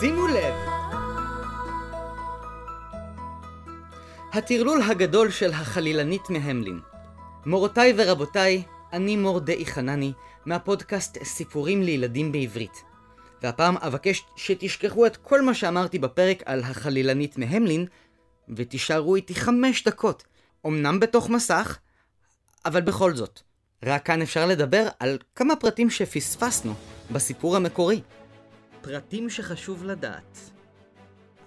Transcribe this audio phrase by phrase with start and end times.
[0.00, 0.54] שימו לב!
[4.32, 6.80] הטרלול הגדול של החלילנית מהמלין.
[7.46, 8.62] מורותיי ורבותיי,
[8.92, 10.12] אני מור דאי חנני,
[10.46, 12.82] מהפודקאסט סיפורים לילדים בעברית.
[13.42, 17.86] והפעם אבקש שתשכחו את כל מה שאמרתי בפרק על החלילנית מהמלין,
[18.56, 20.24] ותישארו איתי חמש דקות,
[20.66, 21.78] אמנם בתוך מסך,
[22.64, 23.40] אבל בכל זאת.
[23.84, 26.74] רק כאן אפשר לדבר על כמה פרטים שפספסנו
[27.10, 28.00] בסיפור המקורי.
[28.86, 30.38] פרטים שחשוב לדעת.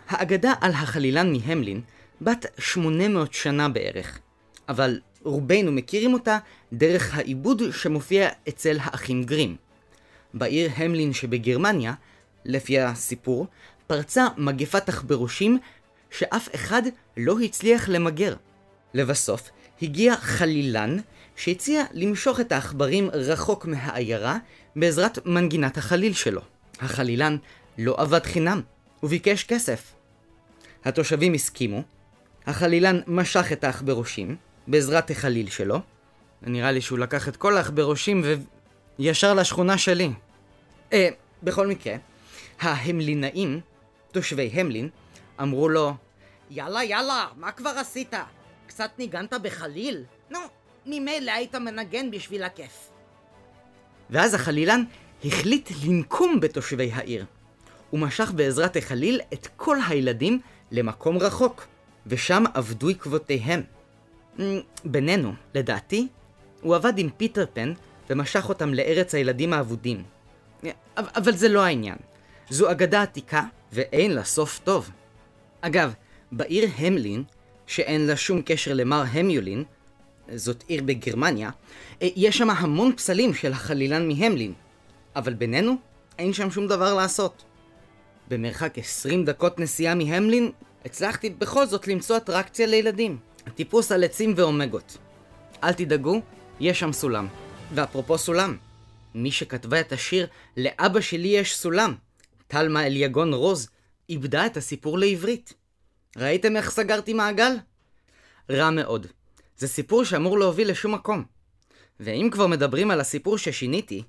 [0.07, 1.81] האגדה על החלילן מהמלין
[2.21, 4.20] בת 800 שנה בערך,
[4.70, 6.38] אבל רובנו מכירים אותה
[6.73, 9.55] דרך העיבוד שמופיע אצל האחים גרים.
[10.34, 11.93] בעיר המלין שבגרמניה,
[12.45, 13.48] לפי הסיפור,
[13.87, 15.59] פרצה מגפת תחברושים
[16.12, 16.81] שאף אחד
[17.17, 18.35] לא הצליח למגר.
[18.93, 19.49] לבסוף,
[19.81, 20.98] הגיע חלילן
[21.35, 24.37] שהציע למשוך את העכברים רחוק מהעיירה
[24.76, 26.41] בעזרת מנגינת החליל שלו.
[26.81, 27.38] החלילן
[27.77, 28.61] לא עבד חינם,
[28.99, 29.93] הוא ביקש כסף.
[30.85, 31.84] התושבים הסכימו,
[32.48, 34.35] החלילן משך את העכברושים
[34.67, 35.79] בעזרת החליל שלו.
[36.41, 38.23] נראה לי שהוא לקח את כל העכברושים
[38.99, 40.09] וישר לשכונה שלי.
[40.93, 41.09] אה,
[41.43, 41.95] בכל מקרה,
[42.59, 43.59] ההמלינאים,
[44.11, 44.89] תושבי המלין,
[45.41, 45.93] אמרו לו,
[46.49, 48.13] יאללה יאללה, מה כבר עשית?
[48.67, 50.04] קצת ניגנת בחליל?
[50.29, 50.39] נו,
[50.85, 52.89] ממילא היית מנגן בשביל הכיף.
[54.09, 54.84] ואז החלילן
[55.25, 57.25] החליט לנקום בתושבי העיר.
[57.89, 60.39] הוא משך בעזרת החליל את כל הילדים
[60.71, 61.67] למקום רחוק,
[62.07, 63.61] ושם עבדו עקבותיהם.
[64.85, 66.07] בינינו, לדעתי,
[66.61, 67.73] הוא עבד עם פיטר פן
[68.09, 70.03] ומשך אותם לארץ הילדים האבודים.
[70.97, 71.97] אבל זה לא העניין.
[72.50, 74.89] זו אגדה עתיקה, ואין לה סוף טוב.
[75.61, 75.94] אגב,
[76.31, 77.23] בעיר המלין,
[77.67, 79.63] שאין לה שום קשר למר המיולין,
[80.35, 81.50] זאת עיר בגרמניה,
[82.01, 84.53] יש שם המון פסלים של החלילן מהמלין.
[85.19, 85.75] אבל בינינו,
[86.19, 87.44] אין שם שום דבר לעשות.
[88.28, 90.51] במרחק 20 דקות נסיעה מהמלין,
[90.85, 93.17] הצלחתי בכל זאת למצוא אטרקציה לילדים.
[93.56, 94.97] טיפוס על עצים ואומגות.
[95.63, 96.21] אל תדאגו,
[96.59, 97.27] יש שם סולם.
[97.73, 98.57] ואפרופו סולם,
[99.16, 100.27] מי שכתבה את השיר
[100.57, 101.95] "לאבא שלי יש סולם",
[102.47, 103.69] טלמה אליגון רוז,
[104.09, 105.53] איבדה את הסיפור לעברית.
[106.17, 107.51] ראיתם איך סגרתי מעגל?
[108.49, 109.07] רע מאוד.
[109.57, 111.23] זה סיפור שאמור להוביל לשום מקום.
[111.99, 114.03] ואם כבר מדברים על הסיפור ששיניתי,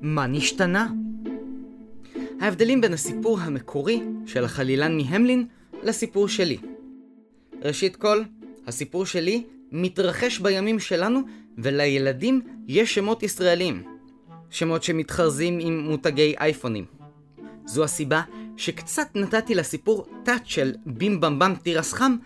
[0.00, 0.88] מה נשתנה?
[2.40, 5.46] ההבדלים בין הסיפור המקורי של החלילן מהמלין
[5.82, 6.58] לסיפור שלי.
[7.62, 8.22] ראשית כל,
[8.66, 11.20] הסיפור שלי מתרחש בימים שלנו,
[11.58, 13.82] ולילדים יש שמות ישראלים.
[14.50, 16.84] שמות שמתחרזים עם מותגי אייפונים.
[17.64, 18.22] זו הסיבה
[18.56, 22.16] שקצת נתתי לסיפור טאט של בים במבם תירס חם,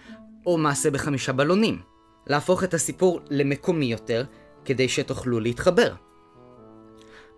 [0.46, 1.78] או מעשה בחמישה בלונים.
[2.26, 4.24] להפוך את הסיפור למקומי יותר,
[4.64, 5.94] כדי שתוכלו להתחבר.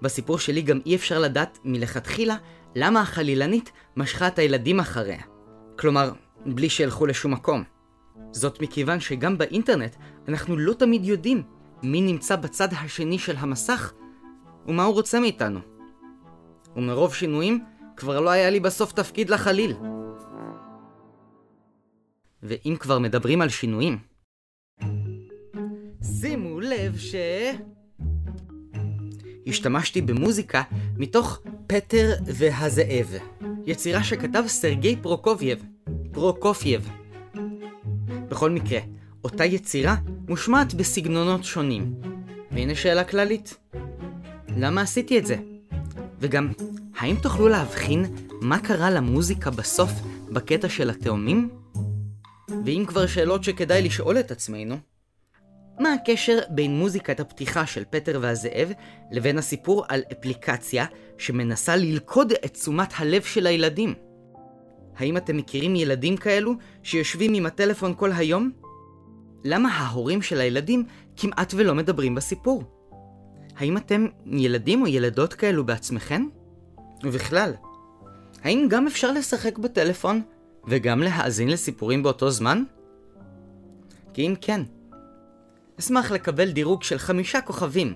[0.03, 2.37] בסיפור שלי גם אי אפשר לדעת מלכתחילה
[2.75, 5.23] למה החלילנית משכה את הילדים אחריה.
[5.79, 6.13] כלומר,
[6.47, 7.65] בלי שילכו לשום מקום.
[8.33, 9.97] זאת מכיוון שגם באינטרנט
[10.29, 11.43] אנחנו לא תמיד יודעים
[11.83, 13.93] מי נמצא בצד השני של המסך
[14.67, 15.61] ומה הוא רוצה מאיתנו.
[16.77, 17.65] ומרוב שינויים
[17.97, 19.77] כבר לא היה לי בסוף תפקיד לחליל.
[22.43, 23.99] ואם כבר מדברים על שינויים,
[26.03, 27.15] שימו לב ש...
[29.47, 30.63] השתמשתי במוזיקה
[30.97, 33.15] מתוך פטר והזאב,
[33.67, 35.65] יצירה שכתב סרגי פרוקובייב,
[36.13, 36.89] פרוקופייב.
[38.29, 38.81] בכל מקרה,
[39.25, 39.97] אותה יצירה
[40.29, 41.95] מושמעת בסגנונות שונים.
[42.51, 43.57] והנה שאלה כללית.
[44.57, 45.37] למה עשיתי את זה?
[46.21, 46.53] וגם,
[46.99, 48.05] האם תוכלו להבחין
[48.41, 49.91] מה קרה למוזיקה בסוף
[50.33, 51.49] בקטע של התאומים?
[52.65, 54.77] ואם כבר שאלות שכדאי לשאול את עצמנו,
[55.81, 58.73] מה הקשר בין מוזיקת הפתיחה של פטר והזאב
[59.11, 60.87] לבין הסיפור על אפליקציה
[61.19, 63.95] שמנסה ללכוד את תשומת הלב של הילדים?
[64.97, 68.51] האם אתם מכירים ילדים כאלו שיושבים עם הטלפון כל היום?
[69.45, 70.85] למה ההורים של הילדים
[71.17, 72.63] כמעט ולא מדברים בסיפור?
[73.57, 76.27] האם אתם ילדים או ילדות כאלו בעצמכם?
[77.03, 77.53] ובכלל,
[78.43, 80.23] האם גם אפשר לשחק בטלפון
[80.69, 82.63] וגם להאזין לסיפורים באותו זמן?
[84.15, 84.63] כי אם כן,
[85.79, 87.95] אשמח לקבל דירוג של חמישה כוכבים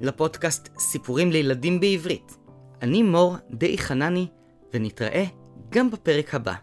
[0.00, 2.36] לפודקאסט סיפורים לילדים בעברית.
[2.82, 4.26] אני מור דאי חנני,
[4.74, 5.24] ונתראה
[5.70, 6.54] גם בפרק הבא.